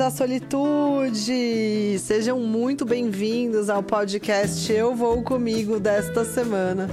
[0.00, 1.98] da solitude!
[1.98, 6.88] Sejam muito bem-vindos ao podcast Eu Vou Comigo desta semana,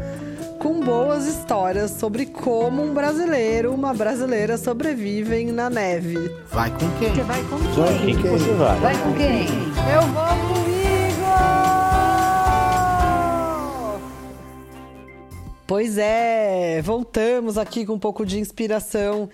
[0.60, 6.18] com boas histórias sobre como um brasileiro, uma brasileira sobrevivem na neve.
[6.52, 7.16] Vai com quem?
[7.16, 8.16] Você vai com Vai quem?
[8.16, 8.80] com quem você vai?
[8.82, 9.46] Vai com quem?
[9.94, 10.78] Eu vou comigo!
[15.66, 19.30] Pois é, voltamos aqui com um pouco de inspiração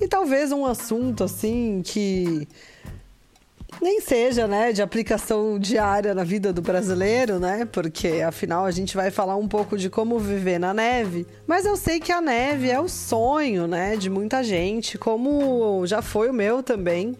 [0.00, 2.48] e talvez um assunto assim que
[3.80, 7.64] nem seja, né, de aplicação diária na vida do brasileiro, né?
[7.64, 11.26] Porque afinal a gente vai falar um pouco de como viver na neve.
[11.46, 16.02] Mas eu sei que a neve é o sonho, né, de muita gente, como já
[16.02, 17.16] foi o meu também.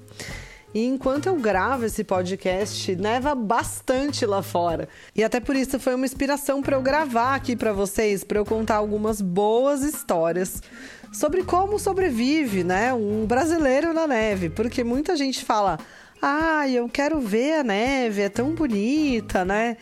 [0.75, 4.89] E enquanto eu gravo esse podcast, neva bastante lá fora.
[5.15, 8.45] E até por isso foi uma inspiração para eu gravar aqui para vocês, para eu
[8.45, 10.63] contar algumas boas histórias
[11.13, 15.79] sobre como sobrevive, né, um brasileiro na neve, porque muita gente fala:
[16.21, 19.77] "Ah, eu quero ver a neve, é tão bonita, né?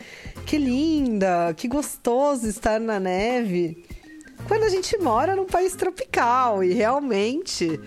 [0.45, 3.83] Que linda, que gostoso estar na neve".
[4.47, 7.79] Quando a gente mora num país tropical e realmente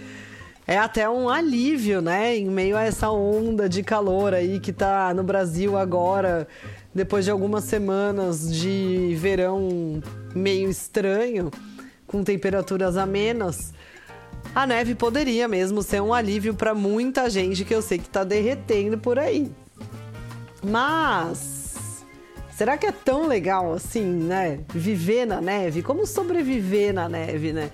[0.67, 2.37] é até um alívio, né?
[2.37, 6.47] Em meio a essa onda de calor aí que tá no Brasil agora,
[6.95, 10.03] depois de algumas semanas de verão
[10.34, 11.51] meio estranho,
[12.06, 13.73] com temperaturas amenas.
[14.55, 18.25] A neve poderia mesmo ser um alívio para muita gente que eu sei que tá
[18.25, 19.51] derretendo por aí.
[20.63, 22.05] Mas
[22.51, 24.61] será que é tão legal assim, né?
[24.69, 25.83] Viver na neve?
[25.83, 27.71] Como sobreviver na neve, né?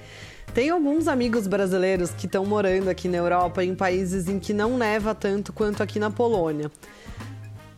[0.54, 4.78] Tem alguns amigos brasileiros que estão morando aqui na Europa em países em que não
[4.78, 6.70] neva tanto quanto aqui na Polônia.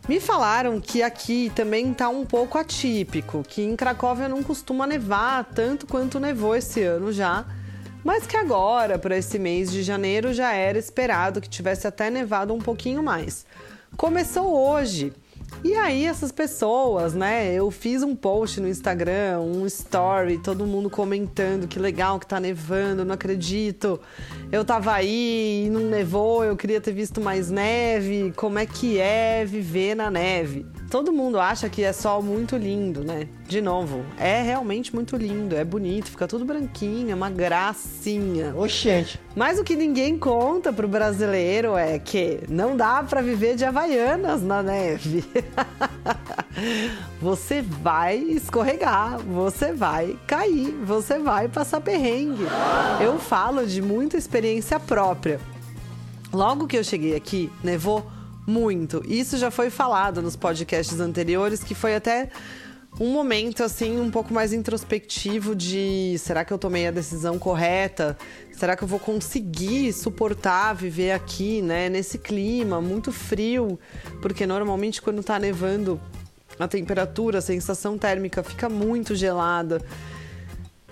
[0.07, 5.43] Me falaram que aqui também tá um pouco atípico, que em Cracóvia não costuma nevar
[5.43, 7.45] tanto quanto nevou esse ano já,
[8.03, 12.53] mas que agora, para esse mês de janeiro, já era esperado que tivesse até nevado
[12.53, 13.45] um pouquinho mais.
[13.97, 15.13] Começou hoje.
[15.63, 17.53] E aí essas pessoas, né?
[17.53, 22.39] Eu fiz um post no Instagram, um story, todo mundo comentando que legal que tá
[22.39, 23.99] nevando, não acredito.
[24.51, 28.31] Eu tava aí e não nevou, eu queria ter visto mais neve.
[28.35, 30.65] Como é que é viver na neve?
[30.89, 33.27] Todo mundo acha que é sol muito lindo, né?
[33.47, 38.55] De novo, é realmente muito lindo, é bonito, fica tudo branquinho, é uma gracinha.
[38.55, 39.19] Oxente.
[39.35, 44.41] Mas o que ninguém conta pro brasileiro é que não dá para viver de havaianas
[44.41, 45.23] na neve.
[47.21, 52.47] você vai escorregar, você vai cair, você vai passar perrengue.
[52.99, 55.39] Eu falo de muita experiência própria.
[56.33, 58.18] Logo que eu cheguei aqui, nevou
[58.49, 59.03] muito.
[59.07, 62.29] Isso já foi falado nos podcasts anteriores, que foi até
[62.99, 68.17] um momento assim um pouco mais introspectivo de será que eu tomei a decisão correta?
[68.51, 73.79] Será que eu vou conseguir suportar viver aqui, né, nesse clima muito frio?
[74.21, 75.99] Porque normalmente quando tá nevando,
[76.57, 79.81] a temperatura, a sensação térmica fica muito gelada.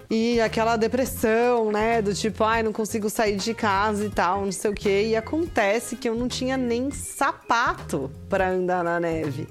[0.10, 2.02] E aquela depressão, né?
[2.02, 5.08] Do tipo, ai, não consigo sair de casa e tal, não sei o quê.
[5.08, 9.48] E acontece que eu não tinha nem sapato para andar na neve.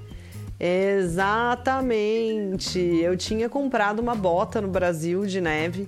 [0.59, 2.79] Exatamente.
[2.79, 5.87] Eu tinha comprado uma bota no Brasil de neve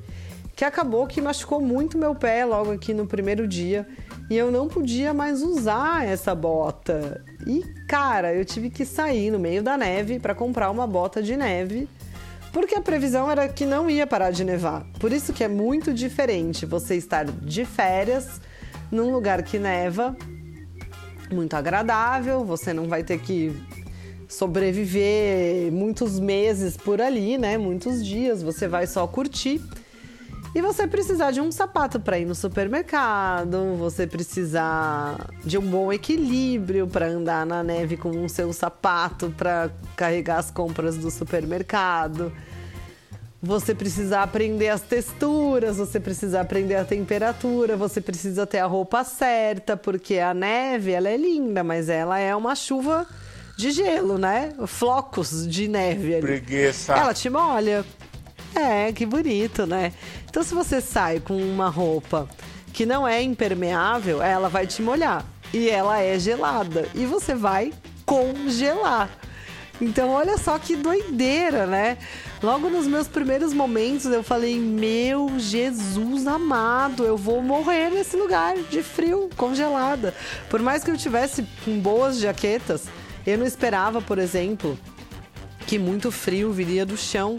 [0.55, 3.87] que acabou que machucou muito meu pé logo aqui no primeiro dia
[4.29, 7.23] e eu não podia mais usar essa bota.
[7.47, 11.37] E cara, eu tive que sair no meio da neve para comprar uma bota de
[11.37, 11.87] neve,
[12.51, 14.85] porque a previsão era que não ia parar de nevar.
[14.99, 18.41] Por isso que é muito diferente você estar de férias
[18.91, 20.15] num lugar que neva,
[21.31, 23.55] muito agradável, você não vai ter que
[24.27, 27.57] sobreviver muitos meses por ali, né?
[27.57, 29.61] Muitos dias, você vai só curtir.
[30.53, 35.93] E você precisar de um sapato para ir no supermercado, você precisar de um bom
[35.93, 42.31] equilíbrio para andar na neve com o seu sapato para carregar as compras do supermercado.
[43.41, 49.03] Você precisa aprender as texturas, você precisa aprender a temperatura, você precisa ter a roupa
[49.03, 53.07] certa, porque a neve, ela é linda, mas ela é uma chuva
[53.55, 54.51] de gelo, né?
[54.65, 56.21] Flocos de neve ali.
[56.21, 56.93] Preguiça.
[56.93, 57.85] Ela te molha.
[58.55, 59.93] É, que bonito, né?
[60.29, 62.29] Então, se você sai com uma roupa
[62.71, 65.25] que não é impermeável, ela vai te molhar.
[65.51, 66.87] E ela é gelada.
[66.93, 67.73] E você vai
[68.05, 69.09] congelar.
[69.81, 71.97] Então, olha só que doideira, né?
[72.43, 78.57] Logo nos meus primeiros momentos, eu falei: Meu Jesus amado, eu vou morrer nesse lugar
[78.57, 80.13] de frio, congelada.
[80.49, 82.85] Por mais que eu tivesse com boas jaquetas,
[83.25, 84.77] eu não esperava, por exemplo,
[85.65, 87.37] que muito frio viria do chão.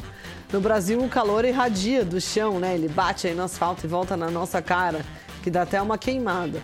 [0.52, 2.74] No Brasil, o calor irradia do chão, né?
[2.74, 5.04] Ele bate aí no asfalto e volta na nossa cara,
[5.42, 6.60] que dá até uma queimada.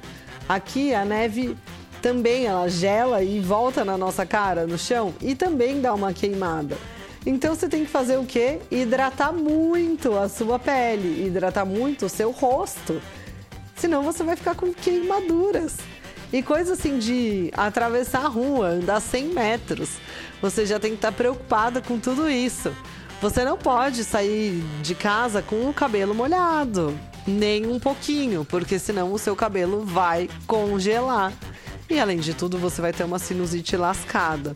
[0.48, 1.56] Aqui, a neve
[2.02, 6.76] também ela gela e volta na nossa cara, no chão, e também dá uma queimada.
[7.24, 8.60] Então você tem que fazer o quê?
[8.70, 13.00] Hidratar muito a sua pele, hidratar muito o seu rosto.
[13.76, 15.76] Senão você vai ficar com queimaduras.
[16.32, 19.90] E coisa assim de atravessar a rua, andar 100 metros.
[20.42, 22.72] Você já tem que estar preocupada com tudo isso.
[23.20, 26.96] Você não pode sair de casa com o cabelo molhado,
[27.26, 31.32] nem um pouquinho, porque senão o seu cabelo vai congelar.
[31.88, 34.54] E além de tudo, você vai ter uma sinusite lascada.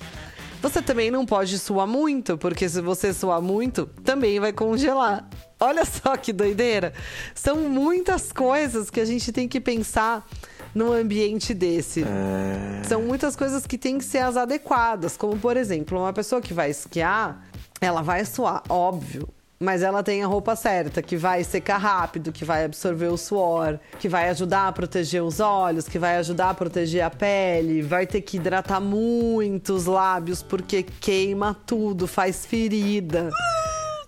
[0.61, 5.27] Você também não pode suar muito, porque se você suar muito, também vai congelar.
[5.59, 6.93] Olha só que doideira!
[7.35, 10.27] São muitas coisas que a gente tem que pensar
[10.75, 12.03] num ambiente desse.
[12.03, 12.85] É...
[12.85, 16.53] São muitas coisas que têm que ser as adequadas, como por exemplo, uma pessoa que
[16.53, 17.50] vai esquiar,
[17.81, 19.29] ela vai suar, óbvio,
[19.62, 23.79] mas ela tem a roupa certa, que vai secar rápido, que vai absorver o suor,
[23.99, 28.06] que vai ajudar a proteger os olhos, que vai ajudar a proteger a pele, vai
[28.06, 33.31] ter que hidratar muito os lábios porque queima tudo, faz ferida.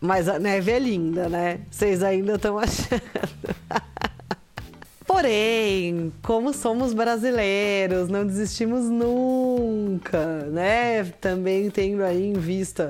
[0.01, 1.61] Mas a neve é linda, né?
[1.71, 3.03] Vocês ainda estão achando.
[5.07, 11.05] Porém, como somos brasileiros, não desistimos nunca, né?
[11.21, 12.89] Também tendo aí em vista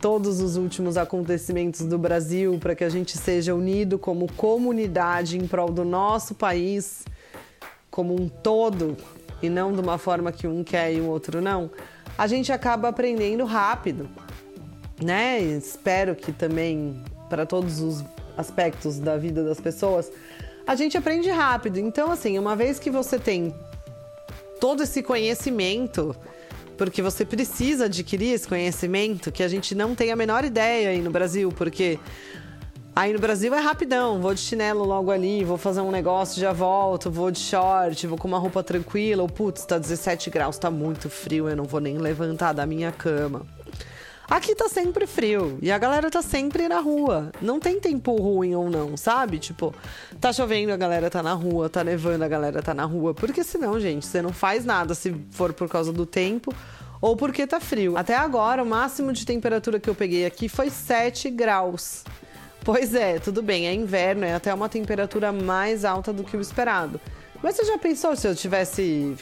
[0.00, 5.46] todos os últimos acontecimentos do Brasil, para que a gente seja unido como comunidade em
[5.46, 7.04] prol do nosso país
[7.90, 8.96] como um todo
[9.42, 11.70] e não de uma forma que um quer e o outro não,
[12.16, 14.08] a gente acaba aprendendo rápido,
[15.02, 15.40] né?
[15.40, 18.04] Espero que também para todos os
[18.36, 20.10] aspectos da vida das pessoas,
[20.66, 21.78] a gente aprende rápido.
[21.78, 23.54] Então, assim, uma vez que você tem
[24.60, 26.14] todo esse conhecimento,
[26.80, 31.02] porque você precisa adquirir esse conhecimento que a gente não tem a menor ideia aí
[31.02, 31.98] no Brasil, porque
[32.96, 36.54] aí no Brasil é rapidão, vou de chinelo logo ali, vou fazer um negócio, já
[36.54, 40.70] volto, vou de short, vou com uma roupa tranquila, ou putz, tá 17 graus, tá
[40.70, 43.44] muito frio, eu não vou nem levantar da minha cama.
[44.30, 47.32] Aqui tá sempre frio e a galera tá sempre na rua.
[47.42, 49.40] Não tem tempo ruim ou não, sabe?
[49.40, 49.74] Tipo,
[50.20, 53.12] tá chovendo, a galera tá na rua, tá nevando, a galera tá na rua.
[53.12, 56.54] Porque senão, gente, você não faz nada se for por causa do tempo
[57.00, 57.96] ou porque tá frio.
[57.96, 62.04] Até agora, o máximo de temperatura que eu peguei aqui foi 7 graus.
[62.64, 66.40] Pois é, tudo bem, é inverno, é até uma temperatura mais alta do que o
[66.40, 67.00] esperado.
[67.42, 69.16] Mas você já pensou se eu tivesse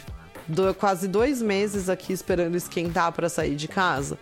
[0.47, 4.19] do, quase dois meses aqui esperando esquentar para sair de casa?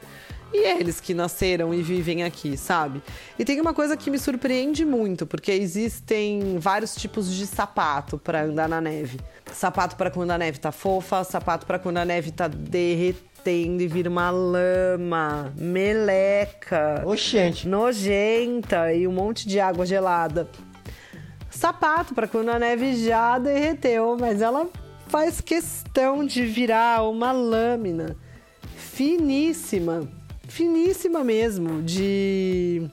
[0.53, 3.01] E eles que nasceram e vivem aqui, sabe?
[3.37, 8.43] E tem uma coisa que me surpreende muito, porque existem vários tipos de sapato para
[8.43, 9.19] andar na neve.
[9.51, 13.87] Sapato para quando a neve tá fofa, sapato para quando a neve tá derretendo e
[13.87, 17.67] vira uma lama, meleca, Oxente.
[17.67, 20.49] nojenta e um monte de água gelada.
[21.49, 24.67] Sapato para quando a neve já derreteu, mas ela
[25.07, 28.15] faz questão de virar uma lâmina
[28.75, 30.07] finíssima
[30.47, 32.89] finíssima mesmo, de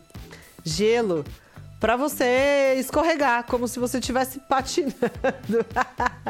[0.64, 1.24] gelo,
[1.78, 4.94] para você escorregar, como se você estivesse patinando.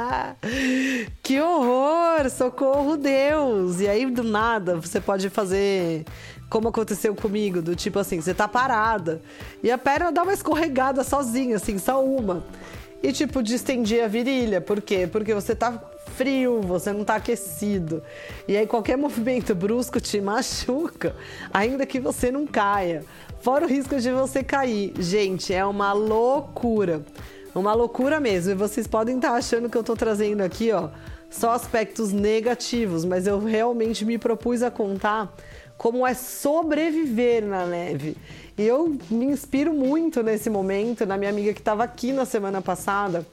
[1.23, 2.29] que horror!
[2.29, 3.81] Socorro, Deus!
[3.81, 6.05] E aí, do nada, você pode fazer
[6.51, 9.21] como aconteceu comigo, do tipo assim, você tá parada
[9.63, 12.45] e a perna dá uma escorregada sozinha, assim, só uma.
[13.05, 14.63] E tipo, distender a virilha.
[14.63, 15.07] Por quê?
[15.07, 15.79] Porque você tá
[16.17, 18.03] frio, você não tá aquecido.
[18.49, 21.15] E aí qualquer movimento brusco te machuca,
[21.53, 23.05] ainda que você não caia.
[23.43, 24.95] Fora o risco de você cair.
[24.99, 27.03] Gente, é uma loucura.
[27.55, 28.53] Uma loucura mesmo.
[28.53, 30.89] E vocês podem estar tá achando que eu tô trazendo aqui, ó,
[31.29, 35.31] só aspectos negativos, mas eu realmente me propus a contar
[35.77, 38.17] como é sobreviver na neve.
[38.57, 42.63] E eu me inspiro muito nesse momento na minha amiga que estava aqui na semana
[42.63, 43.27] passada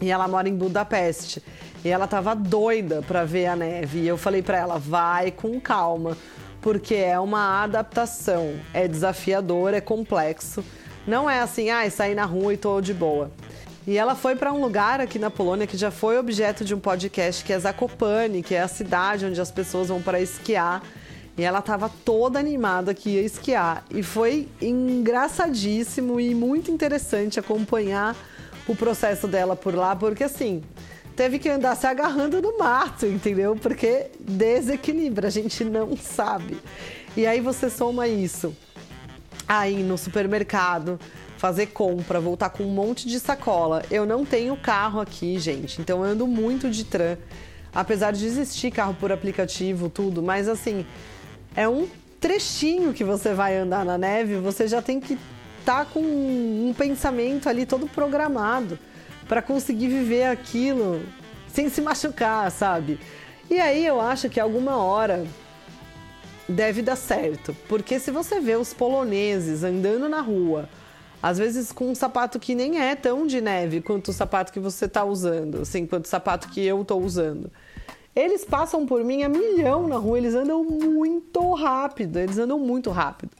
[0.00, 1.42] e ela mora em Budapeste.
[1.84, 4.00] E ela estava doida para ver a neve.
[4.00, 6.16] E eu falei para ela: vai com calma,
[6.60, 8.54] porque é uma adaptação.
[8.74, 10.64] É desafiador, é complexo.
[11.06, 13.30] Não é assim, ah, sair na rua e tô de boa.
[13.84, 16.78] E ela foi para um lugar aqui na Polônia que já foi objeto de um
[16.78, 20.82] podcast, que é Zakopane, que é a cidade onde as pessoas vão para esquiar.
[21.36, 23.84] E ela estava toda animada que ia esquiar.
[23.90, 28.14] E foi engraçadíssimo e muito interessante acompanhar
[28.68, 30.62] o processo dela por lá, porque assim,
[31.16, 33.56] teve que andar se agarrando no mato, entendeu?
[33.56, 36.58] Porque desequilibra, a gente não sabe.
[37.16, 38.54] E aí você soma isso
[39.48, 40.98] aí no supermercado,
[41.36, 43.82] fazer compra, voltar com um monte de sacola.
[43.90, 47.18] Eu não tenho carro aqui, gente, então eu ando muito de tram.
[47.74, 50.86] Apesar de existir carro por aplicativo, tudo, mas assim,
[51.56, 51.88] é um
[52.20, 55.18] trechinho que você vai andar na neve, você já tem que
[55.60, 58.78] estar tá com um pensamento ali todo programado
[59.28, 61.02] para conseguir viver aquilo
[61.52, 62.98] sem se machucar, sabe?
[63.50, 65.26] E aí eu acho que alguma hora
[66.48, 67.54] deve dar certo.
[67.68, 70.68] Porque se você vê os poloneses andando na rua,
[71.22, 74.60] às vezes com um sapato que nem é tão de neve quanto o sapato que
[74.60, 77.50] você está usando, assim, quanto o sapato que eu estou usando.
[78.14, 82.90] Eles passam por mim a milhão na rua, eles andam muito rápido, eles andam muito
[82.90, 83.32] rápido.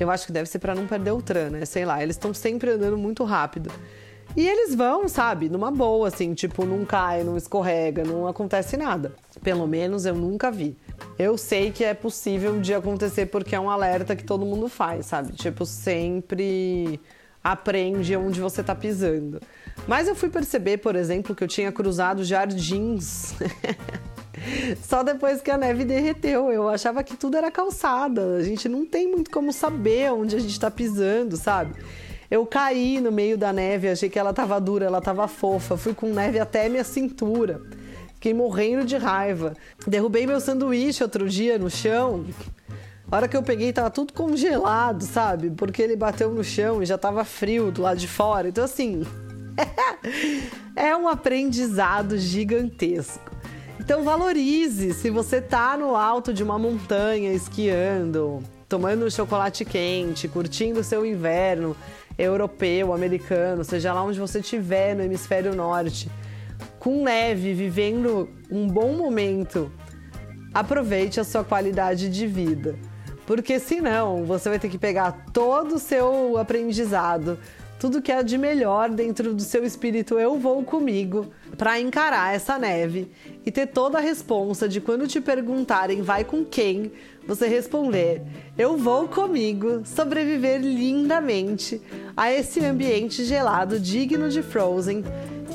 [0.00, 1.64] Eu acho que deve ser para não perder o tran, né?
[1.64, 3.70] Sei lá, eles estão sempre andando muito rápido.
[4.36, 9.12] E eles vão, sabe, numa boa, assim, tipo, não cai, não escorrega, não acontece nada.
[9.42, 10.76] Pelo menos eu nunca vi.
[11.18, 15.06] Eu sei que é possível de acontecer porque é um alerta que todo mundo faz,
[15.06, 15.32] sabe?
[15.32, 17.00] Tipo, sempre
[17.42, 19.40] aprende onde você tá pisando.
[19.86, 23.34] Mas eu fui perceber, por exemplo, que eu tinha cruzado jardins.
[24.82, 26.50] Só depois que a neve derreteu.
[26.50, 28.36] Eu achava que tudo era calçada.
[28.36, 31.74] A gente não tem muito como saber onde a gente está pisando, sabe?
[32.30, 35.76] Eu caí no meio da neve, achei que ela tava dura, ela tava fofa.
[35.76, 37.62] Fui com neve até minha cintura.
[38.14, 39.54] Fiquei morrendo de raiva.
[39.86, 42.26] Derrubei meu sanduíche outro dia no chão.
[43.10, 45.48] A hora que eu peguei tava tudo congelado, sabe?
[45.50, 48.48] Porque ele bateu no chão e já tava frio do lado de fora.
[48.48, 49.06] Então assim,
[50.76, 53.34] é um aprendizado gigantesco.
[53.80, 60.28] Então valorize se você tá no alto de uma montanha esquiando, tomando um chocolate quente,
[60.28, 61.74] curtindo o seu inverno
[62.18, 66.10] europeu, americano, seja lá onde você estiver no hemisfério norte,
[66.78, 69.72] com neve, vivendo um bom momento.
[70.52, 72.78] Aproveite a sua qualidade de vida.
[73.28, 77.38] Porque senão você vai ter que pegar todo o seu aprendizado,
[77.78, 81.26] tudo que é de melhor dentro do seu espírito eu vou comigo
[81.58, 83.12] para encarar essa neve
[83.44, 86.90] e ter toda a responsa de quando te perguntarem vai com quem,
[87.26, 88.22] você responder
[88.56, 91.82] eu vou comigo, sobreviver lindamente
[92.16, 95.04] a esse ambiente gelado digno de Frozen,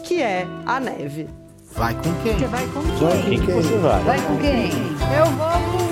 [0.03, 1.27] que é a neve.
[1.71, 2.37] Vai com quem?
[2.37, 3.39] Você vai com Vai quem?
[3.39, 3.55] com quem?
[3.55, 4.03] Você vai?
[4.03, 4.69] Vai com quem?
[5.17, 5.82] Eu vou